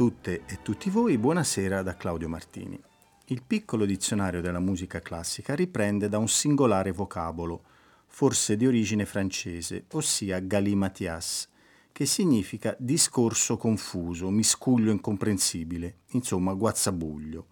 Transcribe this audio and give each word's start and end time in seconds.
Tutte 0.00 0.44
e 0.46 0.60
tutti 0.62 0.88
voi, 0.88 1.18
buonasera 1.18 1.82
da 1.82 1.94
Claudio 1.94 2.26
Martini. 2.26 2.80
Il 3.26 3.42
piccolo 3.46 3.84
dizionario 3.84 4.40
della 4.40 4.58
musica 4.58 5.00
classica 5.00 5.54
riprende 5.54 6.08
da 6.08 6.16
un 6.16 6.26
singolare 6.26 6.90
vocabolo, 6.90 7.64
forse 8.06 8.56
di 8.56 8.66
origine 8.66 9.04
francese, 9.04 9.84
ossia 9.90 10.38
galimatias, 10.38 11.50
che 11.92 12.06
significa 12.06 12.74
discorso 12.78 13.58
confuso, 13.58 14.30
miscuglio 14.30 14.90
incomprensibile, 14.90 15.96
insomma 16.12 16.54
guazzabuglio. 16.54 17.46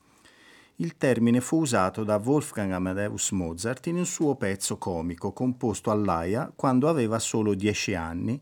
Il 0.76 0.96
termine 0.96 1.42
fu 1.42 1.58
usato 1.58 2.02
da 2.02 2.16
Wolfgang 2.16 2.72
Amadeus 2.72 3.30
Mozart 3.32 3.88
in 3.88 3.96
un 3.96 4.06
suo 4.06 4.36
pezzo 4.36 4.78
comico 4.78 5.34
composto 5.34 5.90
all'Aia 5.90 6.50
quando 6.56 6.88
aveva 6.88 7.18
solo 7.18 7.52
dieci 7.52 7.94
anni, 7.94 8.40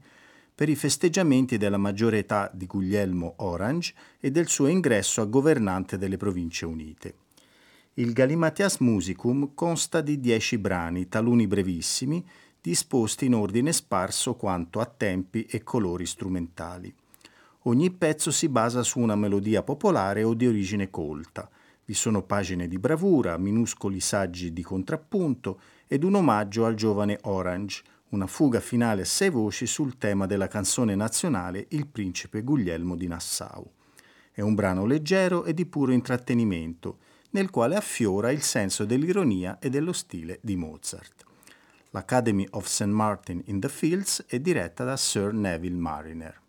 per 0.56 0.70
i 0.70 0.74
festeggiamenti 0.74 1.58
della 1.58 1.76
maggiore 1.76 2.20
età 2.20 2.50
di 2.50 2.64
Guglielmo 2.64 3.34
Orange 3.40 3.92
e 4.18 4.30
del 4.30 4.48
suo 4.48 4.68
ingresso 4.68 5.20
a 5.20 5.26
governante 5.26 5.98
delle 5.98 6.16
Province 6.16 6.64
Unite. 6.64 7.14
Il 7.98 8.14
Galimatias 8.14 8.78
Musicum 8.78 9.50
consta 9.52 10.00
di 10.00 10.18
dieci 10.18 10.56
brani, 10.56 11.08
taluni 11.10 11.46
brevissimi, 11.46 12.24
disposti 12.58 13.26
in 13.26 13.34
ordine 13.34 13.70
sparso 13.70 14.34
quanto 14.34 14.80
a 14.80 14.86
tempi 14.86 15.44
e 15.44 15.62
colori 15.62 16.06
strumentali. 16.06 16.92
Ogni 17.64 17.90
pezzo 17.90 18.30
si 18.30 18.48
basa 18.48 18.82
su 18.82 18.98
una 18.98 19.14
melodia 19.14 19.62
popolare 19.62 20.22
o 20.22 20.32
di 20.32 20.46
origine 20.46 20.88
colta. 20.88 21.50
Vi 21.84 21.92
sono 21.92 22.22
pagine 22.22 22.66
di 22.66 22.78
bravura, 22.78 23.36
minuscoli 23.36 24.00
saggi 24.00 24.54
di 24.54 24.62
contrappunto 24.62 25.60
ed 25.86 26.02
un 26.02 26.14
omaggio 26.14 26.64
al 26.64 26.74
giovane 26.74 27.18
Orange, 27.24 27.82
una 28.10 28.26
fuga 28.26 28.60
finale 28.60 29.02
a 29.02 29.04
sei 29.06 29.30
voci 29.30 29.66
sul 29.66 29.98
tema 29.98 30.26
della 30.26 30.48
canzone 30.48 30.94
nazionale 30.94 31.66
Il 31.70 31.86
principe 31.88 32.42
Guglielmo 32.42 32.94
di 32.94 33.08
Nassau. 33.08 33.68
È 34.30 34.40
un 34.40 34.54
brano 34.54 34.86
leggero 34.86 35.44
e 35.44 35.54
di 35.54 35.66
puro 35.66 35.92
intrattenimento, 35.92 36.98
nel 37.30 37.50
quale 37.50 37.74
affiora 37.74 38.30
il 38.30 38.42
senso 38.42 38.84
dell'ironia 38.84 39.58
e 39.58 39.70
dello 39.70 39.92
stile 39.92 40.38
di 40.42 40.56
Mozart. 40.56 41.24
L'Academy 41.90 42.46
of 42.50 42.66
St. 42.66 42.84
Martin 42.84 43.42
in 43.46 43.60
the 43.60 43.68
Fields 43.68 44.24
è 44.26 44.38
diretta 44.38 44.84
da 44.84 44.96
Sir 44.96 45.32
Neville 45.32 45.76
Mariner. 45.76 46.40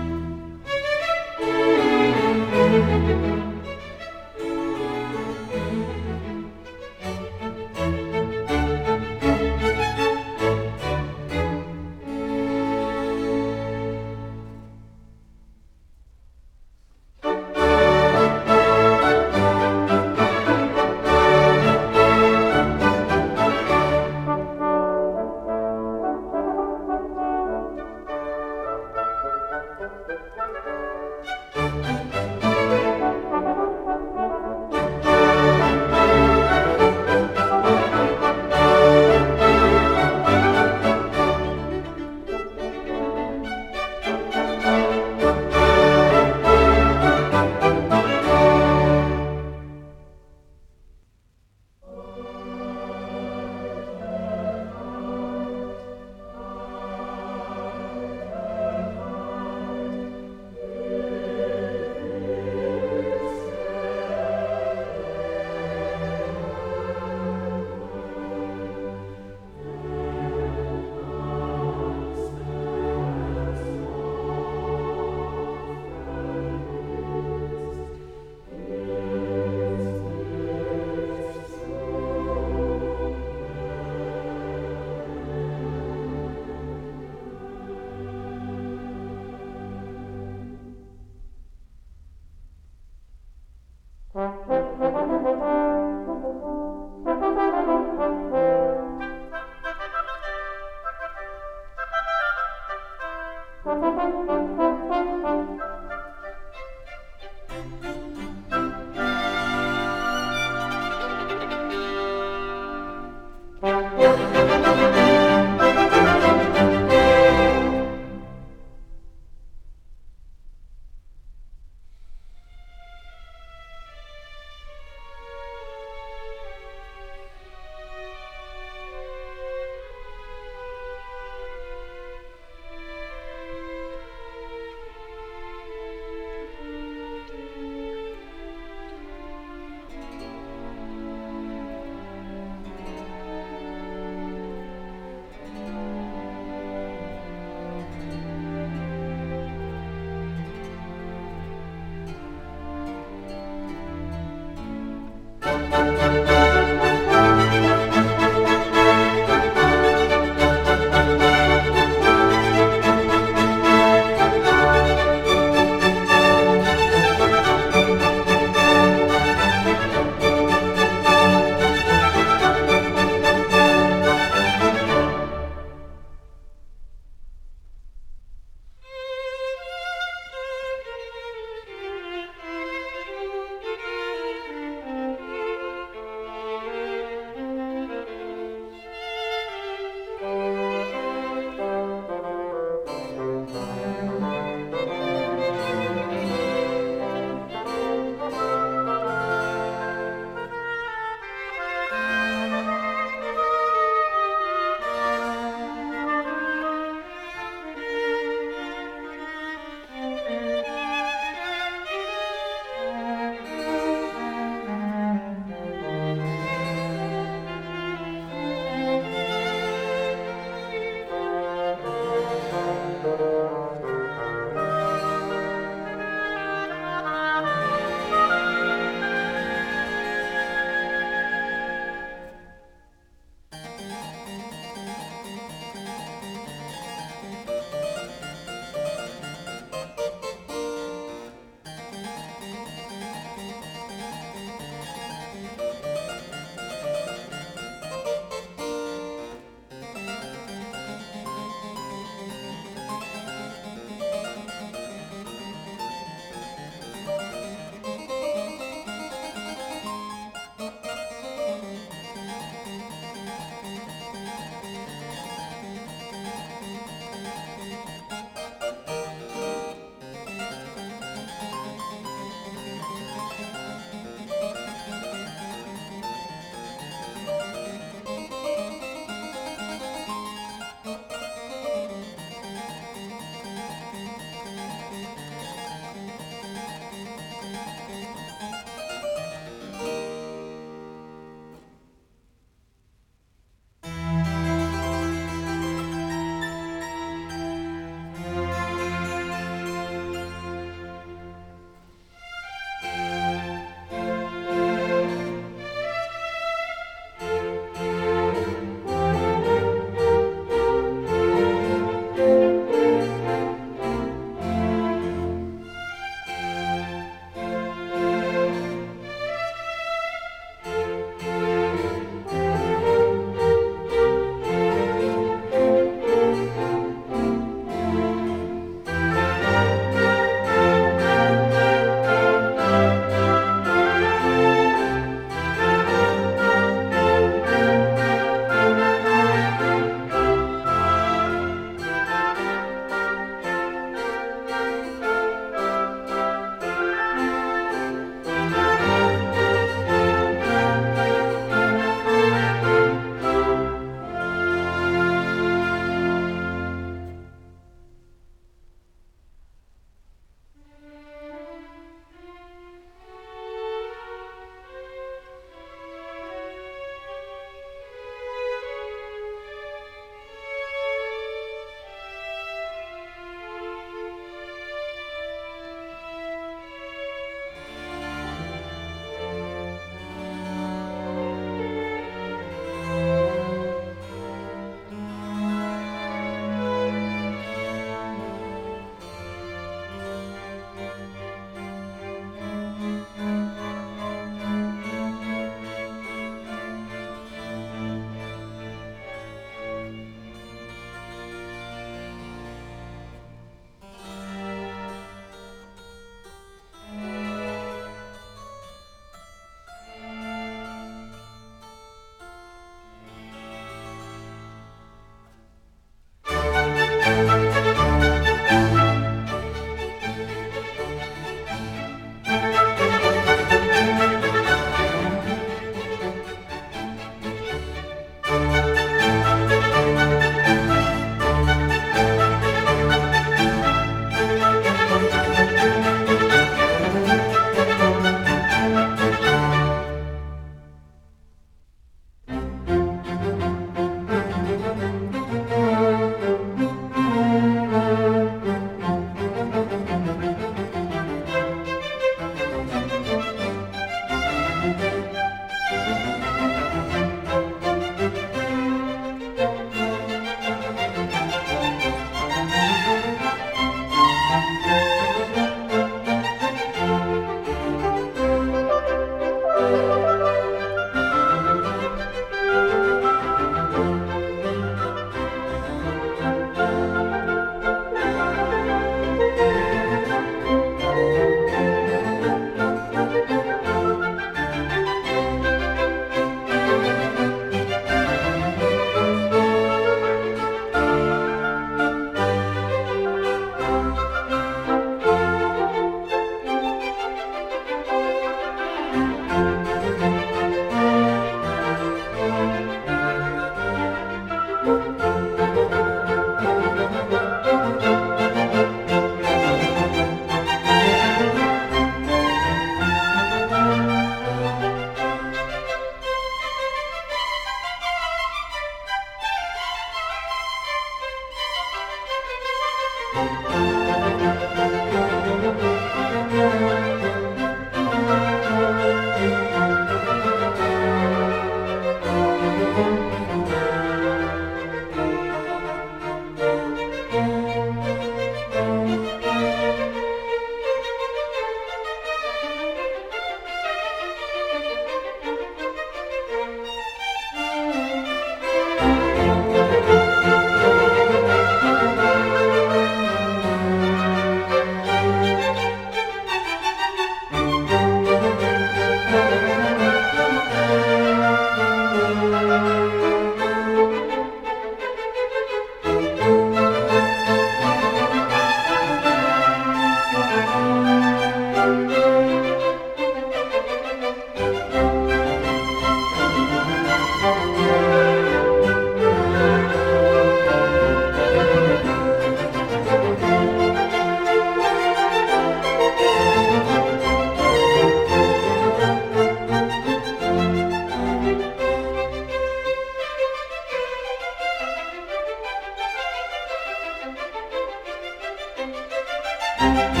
Sir 599.61 600.00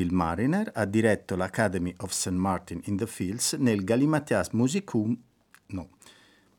Neville 0.00 0.16
Mariner 0.16 0.70
ha 0.74 0.86
diretto 0.86 1.36
l'Academy 1.36 1.94
of 1.98 2.12
St. 2.12 2.30
Martin 2.30 2.80
in 2.84 2.96
the 2.96 3.06
Fields 3.06 3.52
nel 3.52 3.84
Galimatias 3.84 4.48
Musicum, 4.50 5.14
no, 5.66 5.90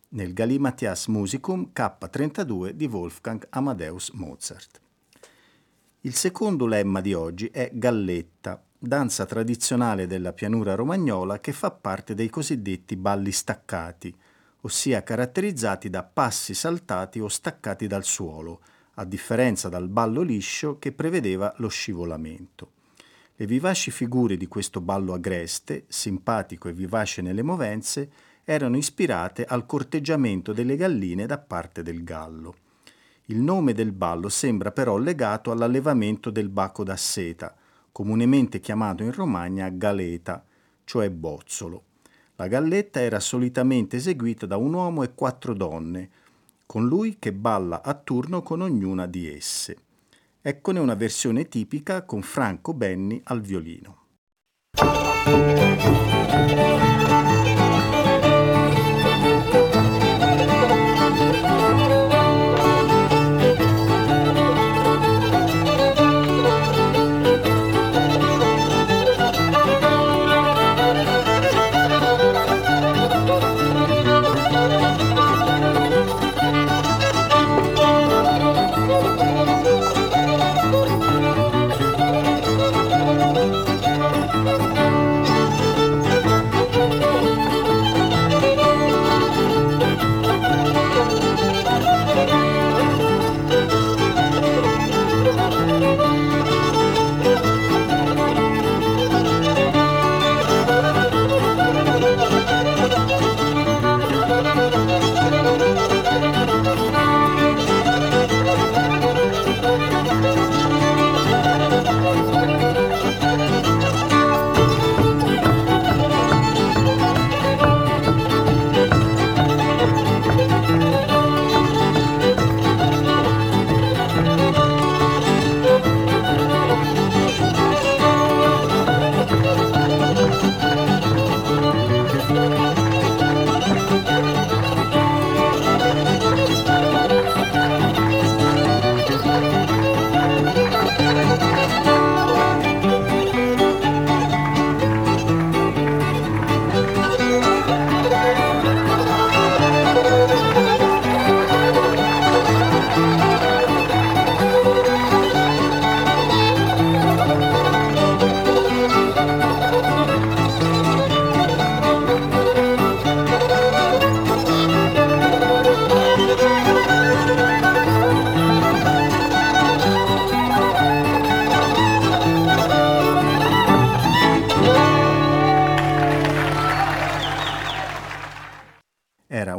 nel 0.10 0.34
Galimatias 0.34 1.08
Musicum 1.08 1.72
K32 1.74 2.70
di 2.70 2.86
Wolfgang 2.86 3.44
Amadeus 3.50 4.12
Mozart. 4.12 4.80
Il 6.02 6.14
secondo 6.14 6.68
lemma 6.68 7.02
di 7.02 7.16
oggi 7.16 7.48
è 7.48 7.72
Galletta, 7.74 8.64
danza 8.78 9.26
tradizionale 9.26 10.06
della 10.06 10.34
pianura 10.34 10.76
romagnola 10.76 11.40
che 11.40 11.52
fa 11.52 11.72
parte 11.72 12.14
dei 12.14 12.30
cosiddetti 12.30 12.96
balli 12.96 13.32
staccati, 13.32 14.16
ossia 14.62 15.02
caratterizzati 15.02 15.90
da 15.90 16.04
passi 16.04 16.54
saltati 16.54 17.20
o 17.20 17.28
staccati 17.28 17.88
dal 17.88 18.04
suolo, 18.04 18.62
a 18.96 19.06
differenza 19.06 19.68
dal 19.68 19.90
ballo 19.90 20.22
liscio 20.22 20.78
che 20.78 20.92
prevedeva 20.92 21.52
lo 21.58 21.70
scivolamento. 21.70 22.74
Le 23.42 23.48
vivaci 23.48 23.90
figure 23.90 24.38
di 24.38 24.46
questo 24.46 24.82
ballo 24.82 25.14
agreste, 25.14 25.86
simpatico 25.88 26.70
e 26.70 26.74
vivace 26.74 27.24
nelle 27.24 27.42
movenze, 27.42 28.12
erano 28.44 28.78
ispirate 28.78 29.46
al 29.46 29.66
corteggiamento 29.66 30.54
delle 30.54 30.76
galline 30.76 31.26
da 31.26 31.40
parte 31.40 31.82
del 31.82 32.04
gallo. 32.04 32.54
Il 33.26 33.40
nome 33.40 33.74
del 33.74 33.94
ballo 33.94 34.30
sembra 34.30 34.72
però 34.72 35.00
legato 35.00 35.50
all'allevamento 35.50 36.30
del 36.30 36.50
baco 36.50 36.84
da 36.84 36.96
seta, 36.96 37.56
comunemente 37.92 38.60
chiamato 38.60 39.02
in 39.02 39.12
Romagna 39.12 39.70
galeta, 39.70 40.46
cioè 40.84 41.10
bozzolo. 41.10 41.86
La 42.36 42.46
galletta 42.46 43.02
era 43.02 43.20
solitamente 43.20 43.96
eseguita 43.96 44.46
da 44.46 44.58
un 44.58 44.72
uomo 44.72 45.02
e 45.02 45.16
quattro 45.16 45.56
donne, 45.56 46.10
con 46.68 46.86
lui 46.86 47.18
che 47.18 47.34
balla 47.34 47.82
a 47.82 47.96
turno 47.96 48.44
con 48.44 48.62
ognuna 48.62 49.08
di 49.08 49.28
esse. 49.28 49.78
Eccone 50.44 50.80
una 50.80 50.96
versione 50.96 51.48
tipica 51.48 52.04
con 52.04 52.24
Franco 52.24 52.74
Benni 52.74 53.22
al 53.26 53.42
violino. 53.42 54.08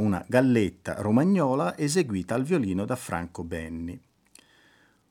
Una 0.03 0.25
galletta 0.27 1.01
romagnola 1.01 1.79
eseguita 1.79 2.35
al 2.35 2.43
violino 2.43 2.85
da 2.85 2.97
Franco 2.97 3.45
Benni. 3.45 3.99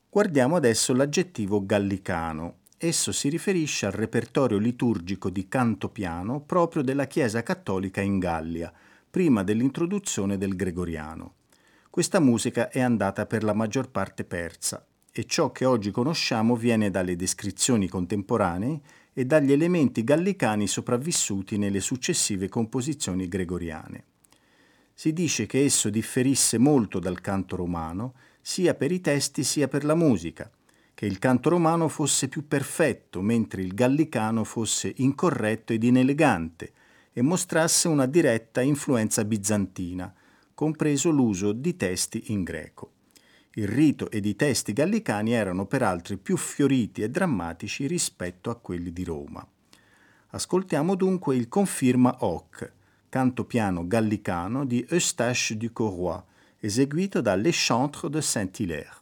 Guardiamo 0.08 0.56
adesso 0.56 0.92
l'aggettivo 0.92 1.64
gallicano. 1.64 2.58
Esso 2.76 3.10
si 3.10 3.30
riferisce 3.30 3.86
al 3.86 3.92
repertorio 3.92 4.58
liturgico 4.58 5.30
di 5.30 5.48
canto 5.48 5.88
piano 5.88 6.40
proprio 6.40 6.82
della 6.82 7.06
Chiesa 7.06 7.42
cattolica 7.42 8.02
in 8.02 8.18
Gallia, 8.18 8.70
prima 9.10 9.42
dell'introduzione 9.42 10.36
del 10.36 10.54
gregoriano. 10.56 11.36
Questa 11.88 12.20
musica 12.20 12.68
è 12.68 12.80
andata 12.80 13.24
per 13.24 13.44
la 13.44 13.54
maggior 13.54 13.90
parte 13.90 14.24
persa 14.24 14.84
e 15.10 15.24
ciò 15.24 15.52
che 15.52 15.64
oggi 15.64 15.90
conosciamo 15.90 16.54
viene 16.54 16.90
dalle 16.90 17.16
descrizioni 17.16 17.88
contemporanee 17.88 18.80
e 19.14 19.24
dagli 19.24 19.52
elementi 19.52 20.04
gallicani 20.04 20.66
sopravvissuti 20.66 21.56
nelle 21.56 21.80
successive 21.80 22.48
composizioni 22.48 23.28
gregoriane. 23.28 24.04
Si 24.94 25.12
dice 25.12 25.46
che 25.46 25.64
esso 25.64 25.90
differisse 25.90 26.58
molto 26.58 26.98
dal 26.98 27.20
canto 27.20 27.56
romano, 27.56 28.14
sia 28.40 28.74
per 28.74 28.92
i 28.92 29.00
testi 29.00 29.44
sia 29.44 29.68
per 29.68 29.84
la 29.84 29.94
musica, 29.94 30.50
che 30.94 31.06
il 31.06 31.18
canto 31.18 31.48
romano 31.48 31.88
fosse 31.88 32.28
più 32.28 32.46
perfetto, 32.46 33.22
mentre 33.22 33.62
il 33.62 33.74
gallicano 33.74 34.44
fosse 34.44 34.92
incorretto 34.96 35.72
ed 35.72 35.82
inelegante 35.82 36.72
e 37.12 37.22
mostrasse 37.22 37.88
una 37.88 38.06
diretta 38.06 38.60
influenza 38.60 39.24
bizantina, 39.24 40.12
compreso 40.54 41.10
l'uso 41.10 41.52
di 41.52 41.76
testi 41.76 42.24
in 42.32 42.42
greco. 42.42 42.92
Il 43.54 43.68
rito 43.68 44.10
ed 44.10 44.24
i 44.24 44.34
testi 44.34 44.72
gallicani 44.72 45.32
erano 45.32 45.66
peraltro 45.66 46.16
più 46.16 46.36
fioriti 46.36 47.02
e 47.02 47.10
drammatici 47.10 47.86
rispetto 47.86 48.48
a 48.48 48.56
quelli 48.56 48.92
di 48.92 49.04
Roma. 49.04 49.46
Ascoltiamo 50.28 50.94
dunque 50.94 51.36
il 51.36 51.48
Confirma 51.48 52.16
Hoc, 52.20 52.72
canto 53.12 53.44
piano 53.44 53.86
gallicano 53.86 54.64
di 54.64 54.86
Eustache 54.88 55.54
du 55.58 55.70
Corroy, 55.70 56.18
eseguito 56.60 57.20
da 57.20 57.34
Les 57.34 57.54
Chantres 57.54 58.10
de 58.10 58.22
Saint-Hilaire. 58.22 59.00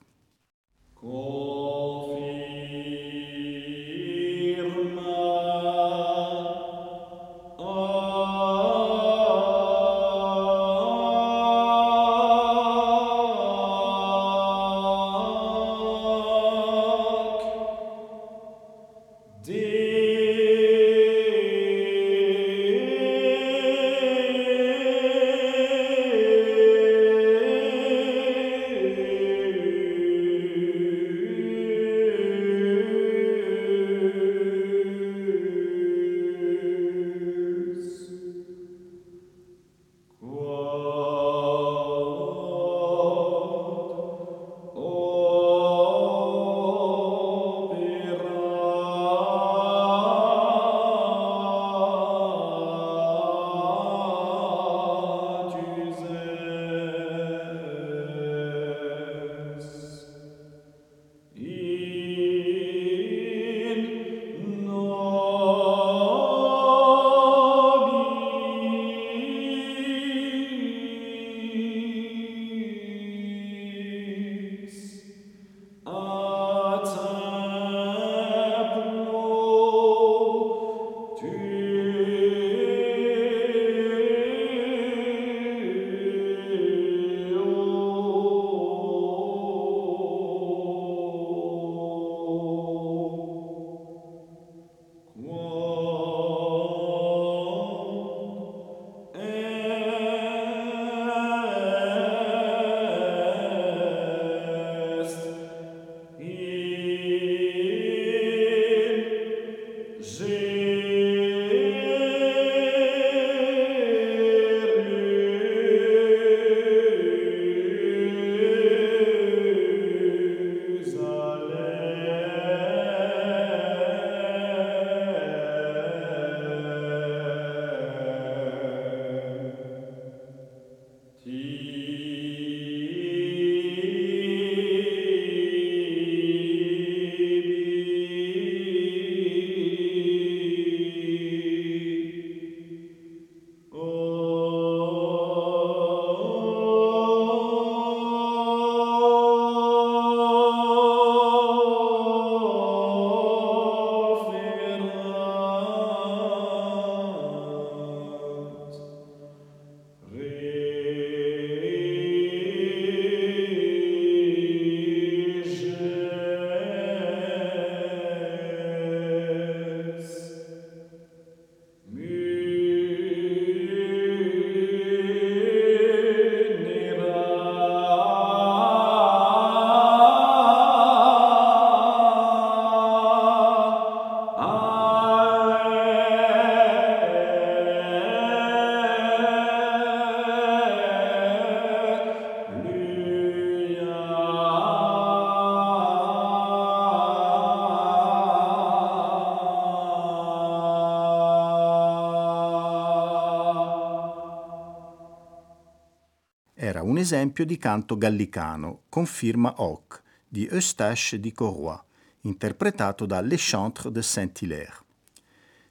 Esempio 207.10 207.44
di 207.44 207.58
canto 207.58 207.98
gallicano, 207.98 208.82
con 208.88 209.04
firma 209.04 209.54
Hoc, 209.56 210.00
di 210.28 210.46
Eustache 210.46 211.18
di 211.18 211.32
Corroy, 211.32 211.76
interpretato 212.20 213.04
da 213.04 213.20
Les 213.20 213.44
Chantres 213.50 213.92
de 213.92 214.00
Saint-Hilaire. 214.00 214.84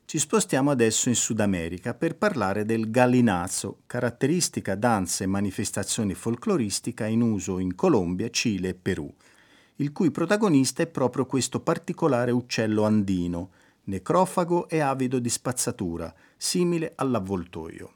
Ci 0.03 0.19
spostiamo 0.19 0.69
adesso 0.69 1.07
in 1.07 1.15
Sud 1.15 1.39
America 1.39 1.93
per 1.93 2.17
parlare 2.17 2.65
del 2.65 2.91
gallinazo, 2.91 3.83
caratteristica 3.85 4.75
danza 4.75 5.23
e 5.23 5.27
manifestazione 5.27 6.13
folcloristica 6.13 7.05
in 7.05 7.21
uso 7.21 7.59
in 7.59 7.73
Colombia, 7.73 8.29
Cile 8.29 8.69
e 8.69 8.73
Perù, 8.73 9.09
il 9.77 9.93
cui 9.93 10.11
protagonista 10.11 10.83
è 10.83 10.87
proprio 10.87 11.25
questo 11.25 11.61
particolare 11.61 12.31
uccello 12.31 12.83
andino, 12.83 13.51
necrofago 13.85 14.67
e 14.67 14.81
avido 14.81 15.19
di 15.19 15.29
spazzatura, 15.29 16.13
simile 16.35 16.91
all'avvoltoio. 16.95 17.91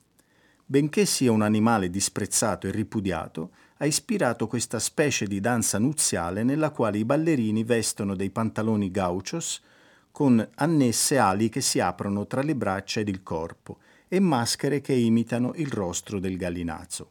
Benché 0.73 1.05
sia 1.05 1.31
un 1.31 1.43
animale 1.43 1.91
disprezzato 1.91 2.65
e 2.65 2.71
ripudiato, 2.71 3.51
ha 3.77 3.85
ispirato 3.85 4.47
questa 4.47 4.79
specie 4.79 5.27
di 5.27 5.39
danza 5.39 5.77
nuziale 5.77 6.41
nella 6.41 6.71
quale 6.71 6.97
i 6.97 7.05
ballerini 7.05 7.63
vestono 7.63 8.15
dei 8.15 8.31
pantaloni 8.31 8.89
gauchos 8.89 9.61
con 10.09 10.49
annesse 10.55 11.19
ali 11.19 11.49
che 11.49 11.61
si 11.61 11.79
aprono 11.79 12.25
tra 12.25 12.41
le 12.41 12.55
braccia 12.55 13.01
ed 13.01 13.07
il 13.07 13.21
corpo 13.21 13.81
e 14.07 14.19
maschere 14.19 14.81
che 14.81 14.93
imitano 14.93 15.51
il 15.57 15.67
rostro 15.67 16.19
del 16.19 16.37
gallinazzo. 16.37 17.09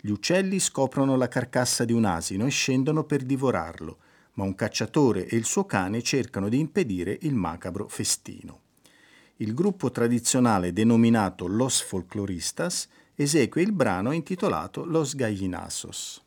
Gli 0.00 0.10
uccelli 0.10 0.60
scoprono 0.60 1.16
la 1.16 1.26
carcassa 1.26 1.84
di 1.84 1.92
un 1.92 2.04
asino 2.04 2.46
e 2.46 2.50
scendono 2.50 3.02
per 3.02 3.24
divorarlo, 3.24 3.96
ma 4.34 4.44
un 4.44 4.54
cacciatore 4.54 5.26
e 5.26 5.34
il 5.34 5.44
suo 5.44 5.64
cane 5.64 6.02
cercano 6.02 6.48
di 6.48 6.60
impedire 6.60 7.18
il 7.22 7.34
macabro 7.34 7.88
festino. 7.88 8.60
Il 9.38 9.52
gruppo 9.52 9.90
tradizionale 9.90 10.72
denominato 10.72 11.46
Los 11.46 11.82
Folcloristas 11.82 12.88
esegue 13.14 13.60
il 13.60 13.72
brano 13.72 14.12
intitolato 14.12 14.84
Los 14.86 15.14
Gallinazos. 15.14 16.24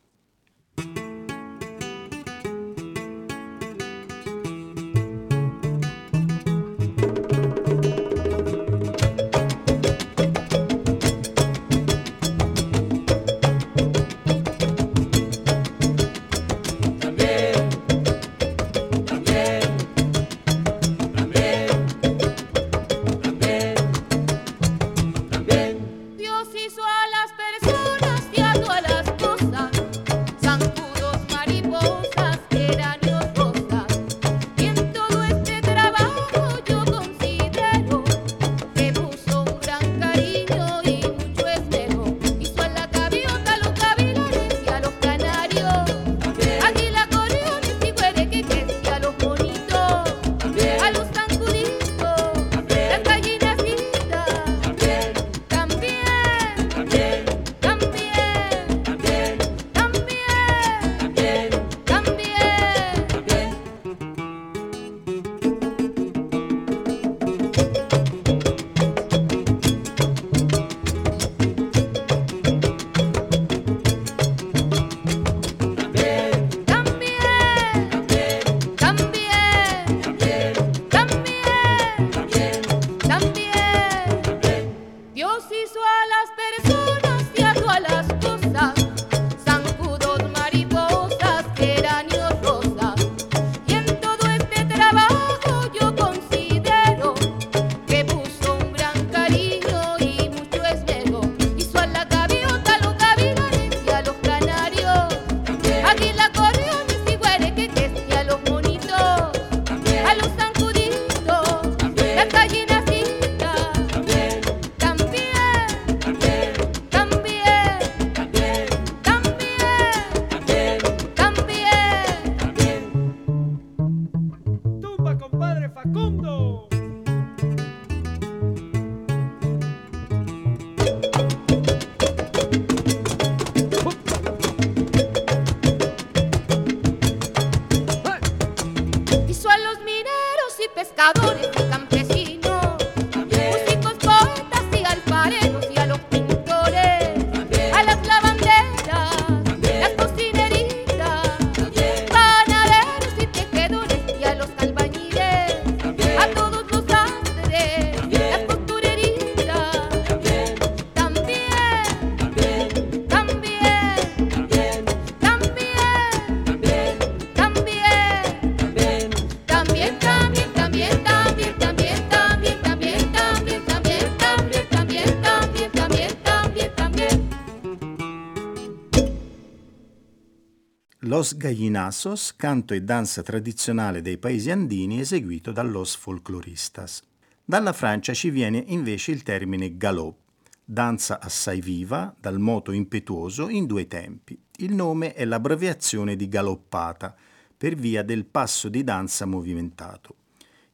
Los 181.20 181.36
Gallinazos, 181.36 182.34
canto 182.34 182.72
e 182.72 182.80
danza 182.80 183.22
tradizionale 183.22 184.00
dei 184.00 184.16
paesi 184.16 184.50
andini 184.50 185.00
eseguito 185.00 185.52
da 185.52 185.60
Los 185.60 185.94
Folcloristas. 185.94 187.02
Dalla 187.44 187.74
Francia 187.74 188.14
ci 188.14 188.30
viene 188.30 188.64
invece 188.68 189.10
il 189.10 189.22
termine 189.22 189.76
galop, 189.76 190.16
danza 190.64 191.20
assai 191.20 191.60
viva, 191.60 192.16
dal 192.18 192.38
moto 192.38 192.72
impetuoso 192.72 193.50
in 193.50 193.66
due 193.66 193.86
tempi. 193.86 194.40
Il 194.60 194.72
nome 194.72 195.12
è 195.12 195.26
l'abbreviazione 195.26 196.16
di 196.16 196.26
galoppata, 196.26 197.14
per 197.54 197.74
via 197.74 198.02
del 198.02 198.24
passo 198.24 198.70
di 198.70 198.82
danza 198.82 199.26
movimentato. 199.26 200.14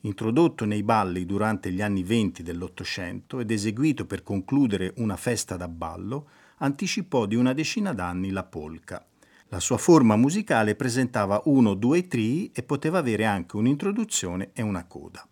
Introdotto 0.02 0.64
nei 0.64 0.84
balli 0.84 1.26
durante 1.26 1.72
gli 1.72 1.82
anni 1.82 2.04
venti 2.04 2.44
dell'Ottocento 2.44 3.40
ed 3.40 3.50
eseguito 3.50 4.06
per 4.06 4.22
concludere 4.22 4.92
una 4.98 5.16
festa 5.16 5.56
da 5.56 5.66
ballo, 5.66 6.28
anticipò 6.58 7.26
di 7.26 7.34
una 7.34 7.52
decina 7.52 7.92
d'anni 7.92 8.30
la 8.30 8.44
polka. 8.44 9.04
La 9.48 9.60
sua 9.60 9.78
forma 9.78 10.16
musicale 10.16 10.74
presentava 10.74 11.40
uno 11.44 11.70
o 11.70 11.74
due 11.74 12.08
trii 12.08 12.50
e 12.52 12.64
poteva 12.64 12.98
avere 12.98 13.24
anche 13.24 13.56
un'introduzione 13.56 14.50
e 14.52 14.62
una 14.62 14.86
coda. 14.86 15.26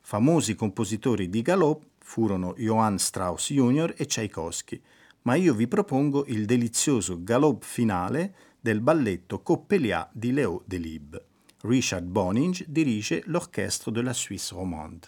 Famosi 0.00 0.56
compositori 0.56 1.30
di 1.30 1.42
galop 1.42 1.84
furono 1.98 2.54
Johann 2.56 2.96
Strauss 2.96 3.52
Jr. 3.52 3.94
e 3.96 4.06
Tchaikovsky, 4.06 4.82
ma 5.22 5.36
io 5.36 5.54
vi 5.54 5.68
propongo 5.68 6.24
il 6.26 6.44
delizioso 6.44 7.22
galop 7.22 7.62
finale 7.62 8.34
del 8.60 8.80
balletto 8.80 9.40
Coppeliat 9.42 10.10
di 10.12 10.32
Léo 10.32 10.62
Delibes. 10.64 11.22
Richard 11.62 12.04
Boninge 12.04 12.64
dirige 12.68 13.22
l'Orchestre 13.26 13.92
de 13.92 14.02
la 14.02 14.12
Suisse 14.12 14.52
romande. 14.52 15.06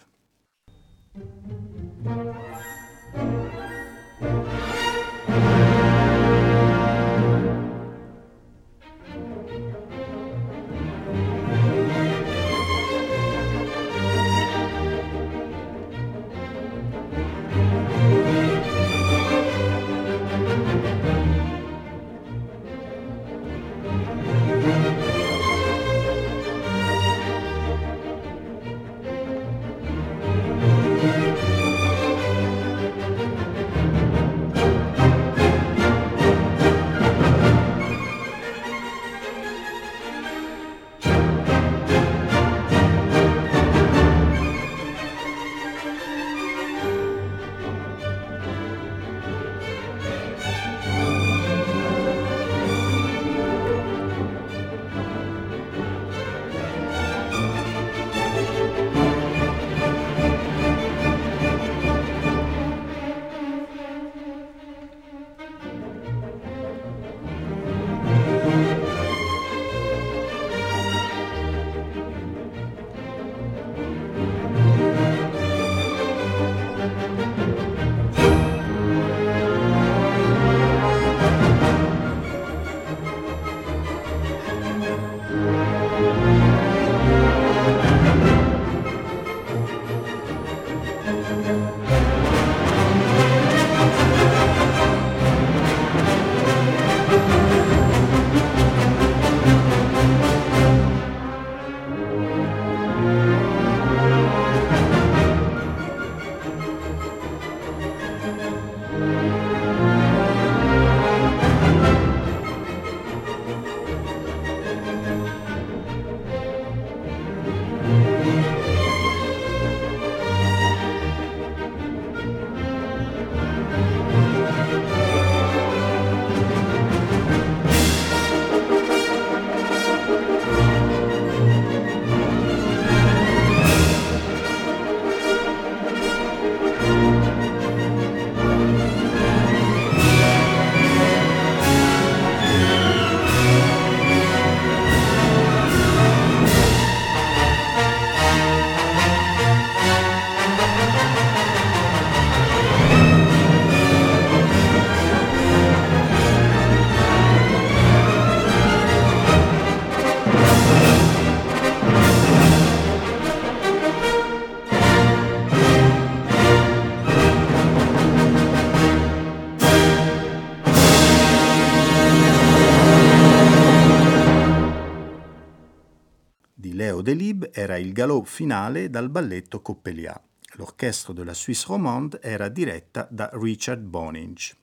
Delibes 177.05 177.51
era 177.53 177.77
il 177.77 177.93
galop 177.93 178.25
finale 178.25 178.89
dal 178.89 179.11
balletto 179.11 179.61
Coppeliat. 179.61 180.19
L'orchestra 180.53 181.13
della 181.13 181.35
Suisse 181.35 181.65
Romande 181.67 182.19
era 182.19 182.49
diretta 182.49 183.07
da 183.11 183.29
Richard 183.33 183.83
Boninge. 183.83 184.55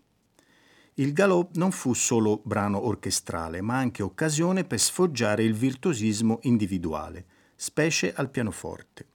Il 0.94 1.12
galop 1.12 1.55
non 1.55 1.70
fu 1.70 1.94
solo 1.94 2.40
brano 2.42 2.85
orchestrale, 2.85 3.61
ma 3.61 3.76
anche 3.76 4.02
occasione 4.02 4.64
per 4.64 4.81
sfoggiare 4.81 5.44
il 5.44 5.55
virtuosismo 5.55 6.40
individuale, 6.42 7.26
specie 7.55 8.12
al 8.12 8.28
pianoforte. 8.28 9.07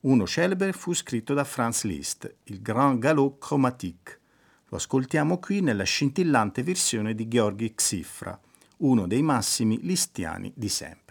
Uno 0.00 0.26
celebre 0.26 0.72
fu 0.72 0.92
scritto 0.92 1.34
da 1.34 1.44
Franz 1.44 1.84
Liszt, 1.84 2.34
il 2.46 2.62
Grand 2.62 2.98
Galop 2.98 3.38
Chromatique. 3.38 4.18
Lo 4.70 4.78
ascoltiamo 4.78 5.38
qui 5.38 5.60
nella 5.60 5.84
scintillante 5.84 6.64
versione 6.64 7.14
di 7.14 7.28
Gheorghi 7.28 7.72
Xifra, 7.76 8.36
uno 8.78 9.06
dei 9.06 9.22
massimi 9.22 9.78
listiani 9.82 10.52
di 10.56 10.68
sempre. 10.68 11.05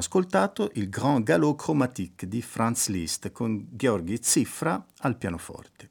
Ascoltato 0.00 0.70
il 0.74 0.88
Grand 0.88 1.22
Galop 1.22 1.60
Chromatique 1.60 2.26
di 2.26 2.40
Franz 2.40 2.88
Liszt 2.88 3.30
con 3.32 3.68
Gheorghi 3.70 4.18
Zifra 4.22 4.82
al 5.00 5.16
pianoforte. 5.16 5.90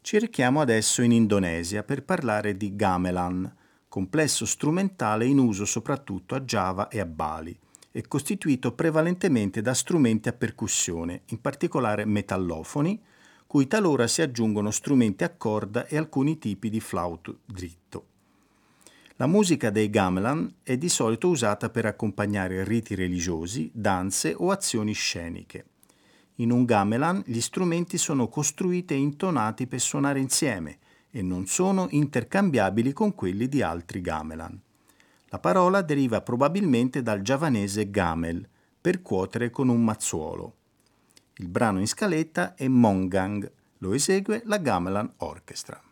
Ci 0.00 0.20
rechiamo 0.20 0.60
adesso 0.60 1.02
in 1.02 1.10
Indonesia 1.10 1.82
per 1.82 2.04
parlare 2.04 2.56
di 2.56 2.76
gamelan, 2.76 3.52
complesso 3.88 4.46
strumentale 4.46 5.26
in 5.26 5.38
uso 5.38 5.64
soprattutto 5.64 6.36
a 6.36 6.40
Java 6.40 6.86
e 6.86 7.00
a 7.00 7.04
Bali 7.04 7.58
e 7.90 8.06
costituito 8.06 8.72
prevalentemente 8.72 9.60
da 9.60 9.74
strumenti 9.74 10.28
a 10.28 10.32
percussione, 10.32 11.22
in 11.26 11.40
particolare 11.40 12.04
metallofoni, 12.04 13.02
cui 13.48 13.66
talora 13.66 14.06
si 14.06 14.22
aggiungono 14.22 14.70
strumenti 14.70 15.24
a 15.24 15.30
corda 15.30 15.86
e 15.86 15.96
alcuni 15.96 16.38
tipi 16.38 16.70
di 16.70 16.78
flauto 16.78 17.40
dritto. 17.44 18.14
La 19.18 19.26
musica 19.26 19.70
dei 19.70 19.88
gamelan 19.88 20.56
è 20.62 20.76
di 20.76 20.90
solito 20.90 21.28
usata 21.28 21.70
per 21.70 21.86
accompagnare 21.86 22.64
riti 22.64 22.94
religiosi, 22.94 23.70
danze 23.72 24.34
o 24.36 24.50
azioni 24.50 24.92
sceniche. 24.92 25.64
In 26.36 26.50
un 26.50 26.66
gamelan 26.66 27.22
gli 27.24 27.40
strumenti 27.40 27.96
sono 27.96 28.28
costruiti 28.28 28.92
e 28.92 28.98
intonati 28.98 29.66
per 29.66 29.80
suonare 29.80 30.20
insieme 30.20 30.78
e 31.10 31.22
non 31.22 31.46
sono 31.46 31.86
intercambiabili 31.88 32.92
con 32.92 33.14
quelli 33.14 33.48
di 33.48 33.62
altri 33.62 34.02
gamelan. 34.02 34.60
La 35.28 35.38
parola 35.38 35.80
deriva 35.80 36.20
probabilmente 36.20 37.02
dal 37.02 37.22
giavanese 37.22 37.88
gamel, 37.88 38.46
per 38.78 39.00
cuotere 39.00 39.48
con 39.48 39.70
un 39.70 39.82
mazzuolo. 39.82 40.54
Il 41.36 41.48
brano 41.48 41.80
in 41.80 41.88
scaletta 41.88 42.54
è 42.54 42.68
Mongang, 42.68 43.50
lo 43.78 43.94
esegue 43.94 44.42
la 44.44 44.58
Gamelan 44.58 45.10
Orchestra. 45.16 45.82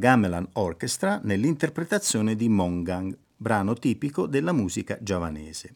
Gamelan 0.00 0.48
Orchestra 0.54 1.20
nell'interpretazione 1.22 2.34
di 2.34 2.48
Mongang, 2.48 3.14
brano 3.36 3.74
tipico 3.74 4.26
della 4.26 4.52
musica 4.52 4.96
giavanese. 4.98 5.74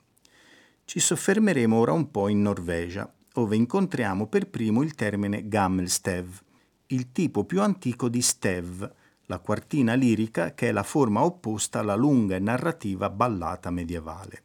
Ci 0.87 0.99
soffermeremo 0.99 1.77
ora 1.77 1.93
un 1.93 2.11
po' 2.11 2.29
in 2.29 2.41
Norvegia, 2.41 3.12
dove 3.31 3.55
incontriamo 3.55 4.27
per 4.27 4.49
primo 4.49 4.81
il 4.81 4.95
termine 4.95 5.47
gammelstev, 5.47 6.41
il 6.87 7.12
tipo 7.12 7.45
più 7.45 7.61
antico 7.61 8.09
di 8.09 8.22
stev, 8.22 8.91
la 9.27 9.39
quartina 9.41 9.93
lirica 9.93 10.55
che 10.55 10.70
è 10.70 10.72
la 10.72 10.85
forma 10.85 11.22
opposta 11.22 11.81
alla 11.81 11.95
lunga 11.95 12.35
e 12.35 12.41
narrativa 12.41 13.11
ballata 13.11 13.70
medievale. 13.70 14.43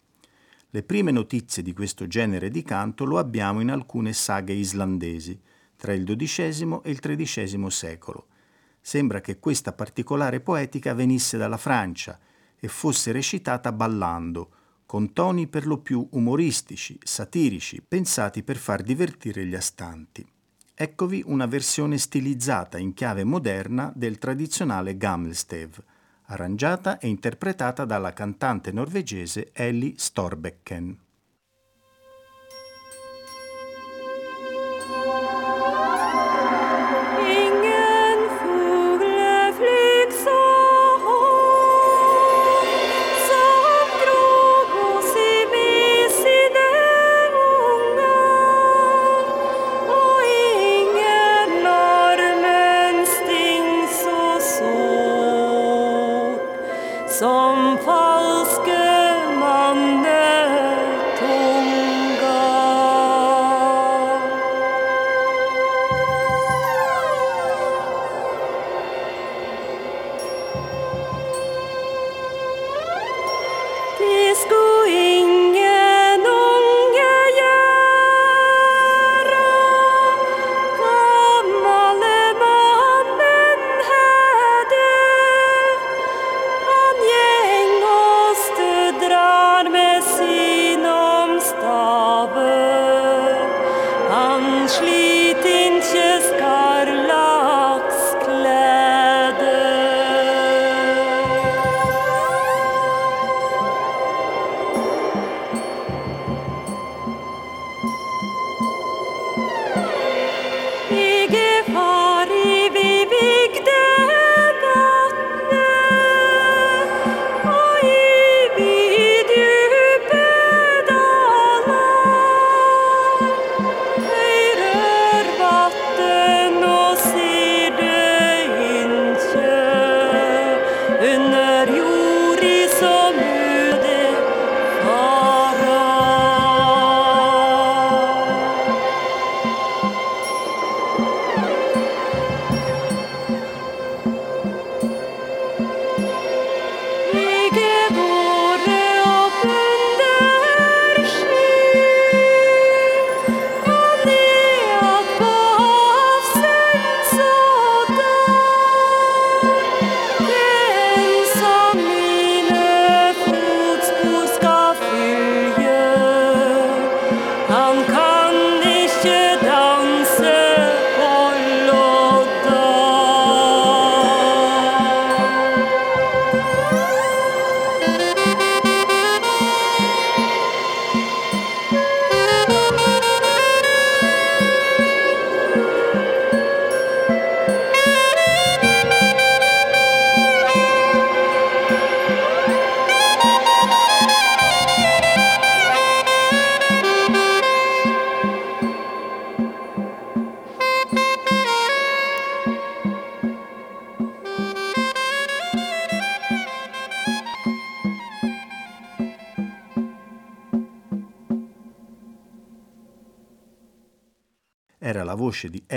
Le 0.72 0.84
prime 0.84 1.12
notizie 1.12 1.64
di 1.64 1.72
questo 1.72 2.06
genere 2.06 2.50
di 2.50 2.64
canto 2.64 3.06
lo 3.06 3.18
abbiamo 3.18 3.62
in 3.62 3.72
alcune 3.72 4.12
saghe 4.12 4.52
islandesi, 4.52 5.40
tra 5.78 5.94
il 5.94 6.04
XII 6.04 6.82
e 6.84 6.92
il 6.92 7.00
XIII 7.00 7.72
secolo. 7.72 8.28
Sembra 8.82 9.22
che 9.22 9.40
questa 9.40 9.74
particolare 9.74 10.40
poetica 10.40 10.94
venisse 10.94 11.38
dalla 11.38 11.58
Francia 11.58 12.20
e 12.60 12.68
fosse 12.68 13.12
recitata 13.12 13.72
ballando, 13.72 14.52
con 14.86 15.14
toni 15.14 15.48
per 15.48 15.68
lo 15.68 15.78
più 15.78 16.08
umoristici, 16.12 16.98
satirici, 17.04 17.82
pensati 17.88 18.44
per 18.44 18.58
far 18.58 18.82
divertire 18.82 19.46
gli 19.46 19.56
astanti. 19.56 20.26
Eccovi 20.74 21.22
una 21.26 21.46
versione 21.46 21.98
stilizzata 21.98 22.78
in 22.78 22.94
chiave 22.94 23.24
moderna 23.24 23.92
del 23.94 24.18
tradizionale 24.18 24.98
Gammelstev, 24.98 25.84
arrangiata 26.24 27.00
e 27.00 27.08
interpretata 27.08 27.86
dalla 27.86 28.14
cantante 28.14 28.72
norvegese 28.72 29.50
Ellie 29.54 29.94
Storbecken. 29.98 30.98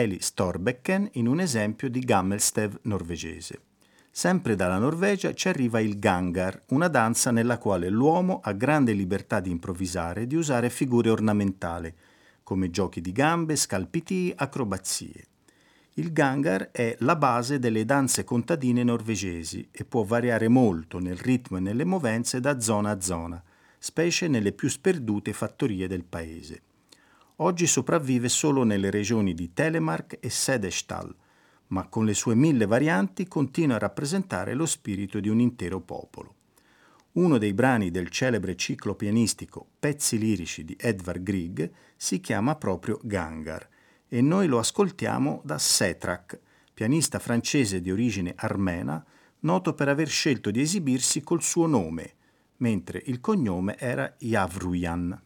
Eli 0.02 0.18
Storbecken 0.20 1.10
in 1.12 1.28
un 1.28 1.38
esempio 1.38 1.88
di 1.88 2.00
Gammelstev 2.00 2.76
norvegese. 2.82 3.60
Sempre 4.10 4.56
dalla 4.56 4.78
Norvegia 4.78 5.32
ci 5.32 5.46
arriva 5.46 5.78
il 5.78 6.00
Gangar, 6.00 6.64
una 6.70 6.88
danza 6.88 7.30
nella 7.30 7.56
quale 7.56 7.88
l'uomo 7.88 8.40
ha 8.42 8.50
grande 8.50 8.94
libertà 8.94 9.38
di 9.38 9.50
improvvisare 9.50 10.22
e 10.22 10.26
di 10.26 10.34
usare 10.34 10.70
figure 10.70 11.08
ornamentali, 11.08 11.94
come 12.42 12.70
giochi 12.70 13.00
di 13.00 13.12
gambe, 13.12 13.54
scalpitii, 13.54 14.32
acrobazie. 14.34 15.26
Il 15.94 16.12
Gangar 16.12 16.72
è 16.72 16.96
la 16.98 17.14
base 17.14 17.60
delle 17.60 17.84
danze 17.84 18.24
contadine 18.24 18.82
norvegesi 18.82 19.68
e 19.70 19.84
può 19.84 20.02
variare 20.02 20.48
molto 20.48 20.98
nel 20.98 21.16
ritmo 21.16 21.58
e 21.58 21.60
nelle 21.60 21.84
movenze 21.84 22.40
da 22.40 22.58
zona 22.58 22.90
a 22.90 23.00
zona, 23.00 23.40
specie 23.78 24.26
nelle 24.26 24.50
più 24.50 24.68
sperdute 24.68 25.32
fattorie 25.32 25.86
del 25.86 26.02
paese. 26.02 26.62
Oggi 27.42 27.66
sopravvive 27.66 28.28
solo 28.28 28.62
nelle 28.62 28.88
regioni 28.88 29.34
di 29.34 29.52
Telemark 29.52 30.18
e 30.20 30.30
Sedestal, 30.30 31.12
ma 31.68 31.88
con 31.88 32.04
le 32.04 32.14
sue 32.14 32.36
mille 32.36 32.66
varianti 32.66 33.26
continua 33.26 33.74
a 33.74 33.80
rappresentare 33.80 34.54
lo 34.54 34.64
spirito 34.64 35.18
di 35.18 35.28
un 35.28 35.40
intero 35.40 35.80
popolo. 35.80 36.36
Uno 37.14 37.38
dei 37.38 37.52
brani 37.52 37.90
del 37.90 38.10
celebre 38.10 38.54
ciclo 38.54 38.94
pianistico 38.94 39.66
Pezzi 39.76 40.18
lirici 40.18 40.64
di 40.64 40.76
Edvard 40.78 41.20
Grieg 41.24 41.68
si 41.96 42.20
chiama 42.20 42.54
proprio 42.54 43.00
Gangar 43.02 43.68
e 44.06 44.20
noi 44.20 44.46
lo 44.46 44.60
ascoltiamo 44.60 45.42
da 45.44 45.58
Setrak, 45.58 46.38
pianista 46.72 47.18
francese 47.18 47.80
di 47.80 47.90
origine 47.90 48.34
armena, 48.36 49.04
noto 49.40 49.74
per 49.74 49.88
aver 49.88 50.06
scelto 50.06 50.52
di 50.52 50.60
esibirsi 50.60 51.22
col 51.22 51.42
suo 51.42 51.66
nome, 51.66 52.14
mentre 52.58 53.02
il 53.06 53.18
cognome 53.18 53.76
era 53.78 54.14
Yavruyan. 54.18 55.20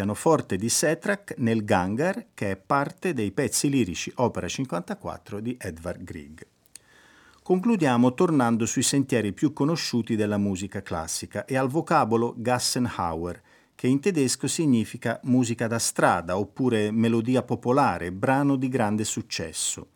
Pianoforte 0.00 0.56
di 0.56 0.70
Setrak 0.70 1.34
nel 1.36 1.62
Gangar, 1.62 2.28
che 2.32 2.52
è 2.52 2.56
parte 2.56 3.12
dei 3.12 3.32
pezzi 3.32 3.68
lirici 3.68 4.10
opera 4.16 4.48
54 4.48 5.40
di 5.40 5.54
Edvard 5.60 6.02
Grieg. 6.02 6.46
Concludiamo 7.42 8.14
tornando 8.14 8.64
sui 8.64 8.82
sentieri 8.82 9.34
più 9.34 9.52
conosciuti 9.52 10.16
della 10.16 10.38
musica 10.38 10.80
classica 10.80 11.44
e 11.44 11.54
al 11.54 11.68
vocabolo 11.68 12.32
Gassenhauer, 12.38 13.42
che 13.74 13.88
in 13.88 14.00
tedesco 14.00 14.46
significa 14.46 15.20
musica 15.24 15.66
da 15.66 15.78
strada 15.78 16.38
oppure 16.38 16.90
melodia 16.90 17.42
popolare, 17.42 18.10
brano 18.10 18.56
di 18.56 18.68
grande 18.68 19.04
successo. 19.04 19.88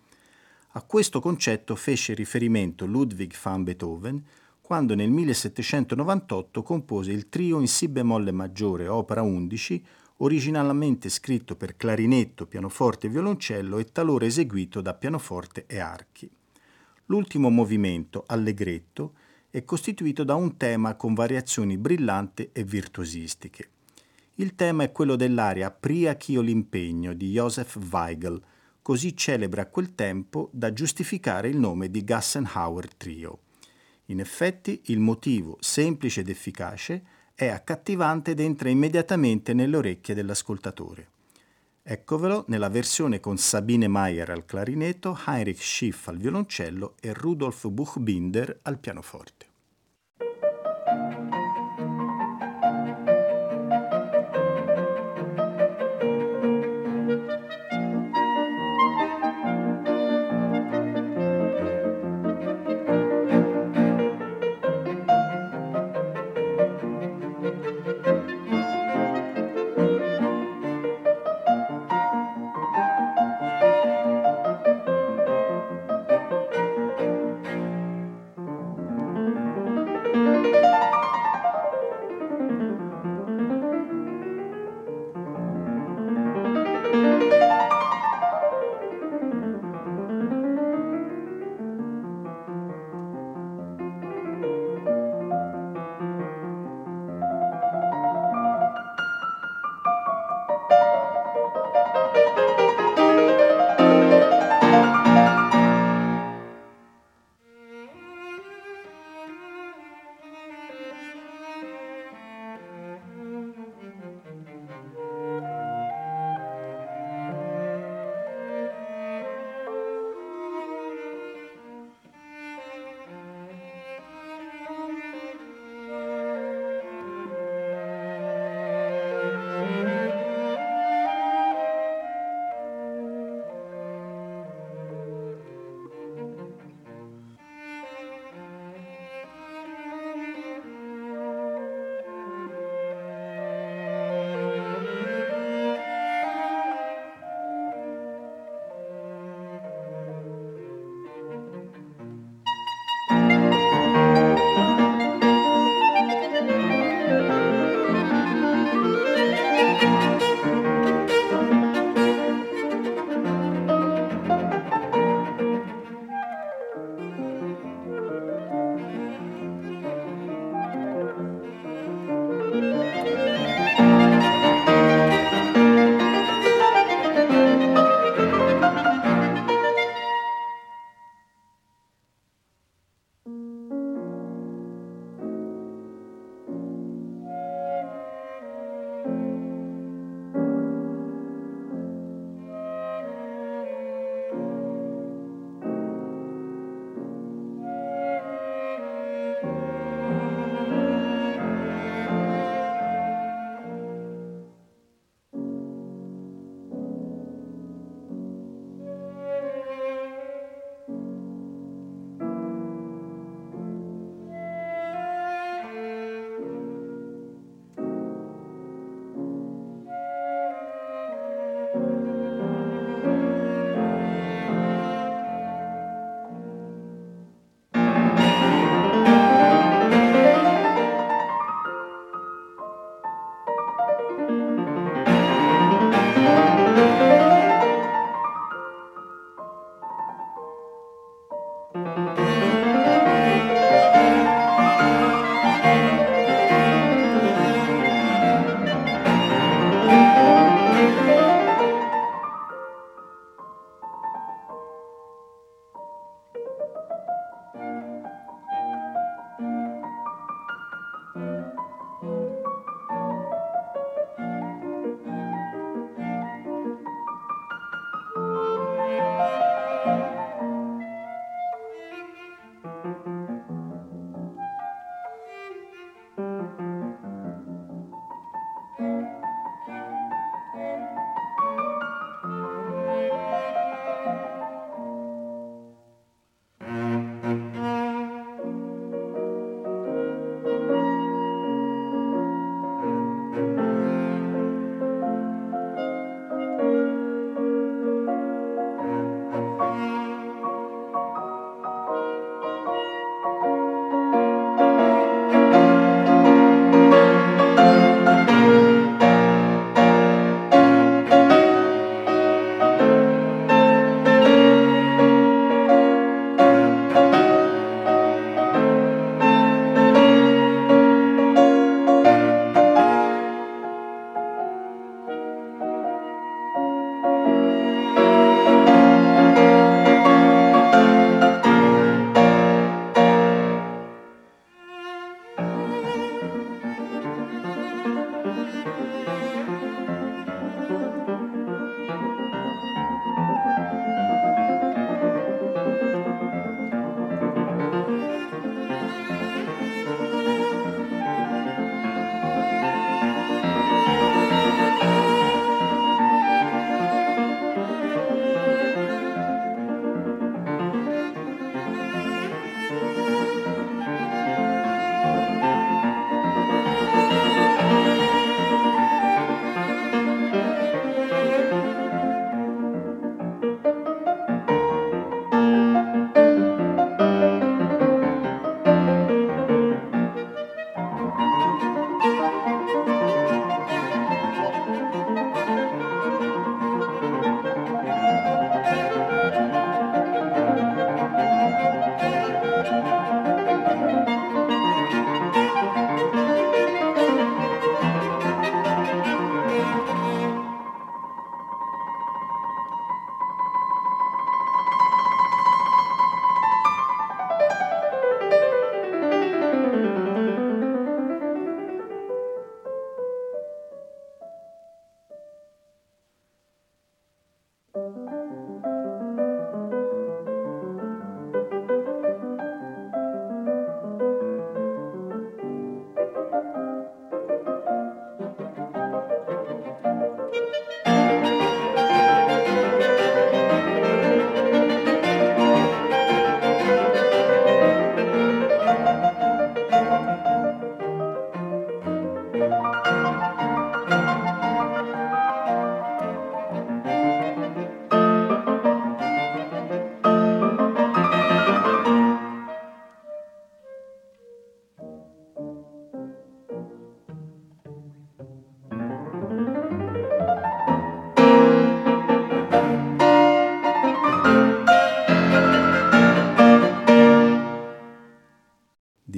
A 0.72 0.82
questo 0.82 1.20
concetto 1.20 1.74
fece 1.76 2.12
riferimento 2.12 2.84
Ludwig 2.84 3.32
van 3.42 3.64
Beethoven 3.64 4.22
quando 4.64 4.94
nel 4.94 5.10
1798 5.10 6.62
compose 6.62 7.12
il 7.12 7.28
trio 7.28 7.60
in 7.60 7.68
Si 7.68 7.86
bemolle 7.86 8.32
maggiore, 8.32 8.88
opera 8.88 9.20
11, 9.20 9.84
originalmente 10.18 11.10
scritto 11.10 11.54
per 11.54 11.76
clarinetto, 11.76 12.46
pianoforte 12.46 13.06
e 13.06 13.10
violoncello 13.10 13.76
e 13.76 13.84
talora 13.92 14.24
eseguito 14.24 14.80
da 14.80 14.94
pianoforte 14.94 15.66
e 15.66 15.80
archi. 15.80 16.30
L'ultimo 17.06 17.50
movimento, 17.50 18.24
allegretto, 18.26 19.12
è 19.50 19.62
costituito 19.64 20.24
da 20.24 20.34
un 20.34 20.56
tema 20.56 20.94
con 20.94 21.12
variazioni 21.12 21.76
brillanti 21.76 22.48
e 22.50 22.64
virtuosistiche. 22.64 23.68
Il 24.36 24.54
tema 24.54 24.84
è 24.84 24.92
quello 24.92 25.14
dell'aria 25.14 25.70
Pria 25.70 26.16
ch'io 26.16 26.40
l'impegno 26.40 27.12
di 27.12 27.32
Joseph 27.32 27.78
Weigel, 27.90 28.40
così 28.80 29.14
celebre 29.14 29.60
a 29.60 29.66
quel 29.66 29.94
tempo 29.94 30.48
da 30.54 30.72
giustificare 30.72 31.48
il 31.48 31.58
nome 31.58 31.90
di 31.90 32.02
Gassenhauer 32.02 32.94
Trio. 32.94 33.40
In 34.06 34.20
effetti 34.20 34.82
il 34.86 34.98
motivo, 34.98 35.56
semplice 35.60 36.20
ed 36.20 36.28
efficace, 36.28 37.02
è 37.34 37.46
accattivante 37.46 38.32
ed 38.32 38.40
entra 38.40 38.68
immediatamente 38.68 39.54
nelle 39.54 39.76
orecchie 39.76 40.14
dell'ascoltatore. 40.14 41.08
Eccovelo 41.82 42.44
nella 42.48 42.68
versione 42.68 43.20
con 43.20 43.36
Sabine 43.36 43.88
Mayer 43.88 44.30
al 44.30 44.44
clarinetto, 44.44 45.18
Heinrich 45.26 45.62
Schiff 45.62 46.08
al 46.08 46.18
violoncello 46.18 46.94
e 47.00 47.12
Rudolf 47.12 47.68
Buchbinder 47.68 48.60
al 48.62 48.78
pianoforte. 48.78 49.46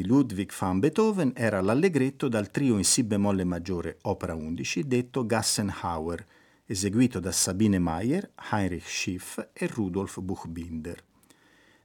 Ludwig 0.06 0.52
van 0.56 0.78
Beethoven 0.78 1.32
era 1.34 1.60
l'allegretto 1.60 2.28
dal 2.28 2.52
trio 2.52 2.76
in 2.76 2.84
Si 2.84 3.02
bemolle 3.02 3.42
maggiore, 3.42 3.98
opera 4.02 4.36
11, 4.36 4.86
detto 4.86 5.26
Gassenhauer, 5.26 6.24
eseguito 6.64 7.18
da 7.18 7.32
Sabine 7.32 7.80
Mayer, 7.80 8.30
Heinrich 8.52 8.88
Schiff 8.88 9.48
e 9.52 9.66
Rudolf 9.66 10.20
Buchbinder. 10.20 11.02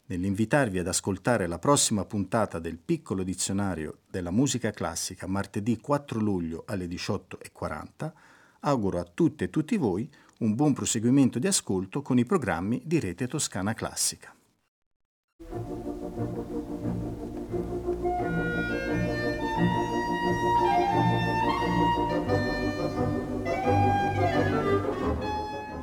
Nell'invitarvi 0.05 0.77
ad 0.77 0.87
ascoltare 0.87 1.47
la 1.47 1.57
prossima 1.57 2.05
puntata 2.05 2.59
del 2.59 2.77
piccolo 2.77 3.23
dizionario 3.23 4.01
della 4.07 4.31
musica 4.31 4.69
classica 4.69 5.25
martedì 5.25 5.79
4 5.79 6.19
luglio 6.19 6.63
alle 6.67 6.85
18.40, 6.85 8.11
auguro 8.59 8.99
a 8.99 9.03
tutte 9.11 9.45
e 9.45 9.49
tutti 9.49 9.77
voi 9.77 10.07
un 10.39 10.53
buon 10.53 10.73
proseguimento 10.73 11.39
di 11.39 11.47
ascolto 11.47 12.03
con 12.03 12.19
i 12.19 12.25
programmi 12.25 12.83
di 12.85 12.99
Rete 12.99 13.27
Toscana 13.27 13.73
Classica. 13.73 14.35